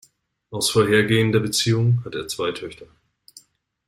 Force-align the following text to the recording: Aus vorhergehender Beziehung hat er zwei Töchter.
Aus 0.49 0.71
vorhergehender 0.71 1.39
Beziehung 1.41 2.03
hat 2.03 2.15
er 2.15 2.27
zwei 2.27 2.51
Töchter. 2.53 2.87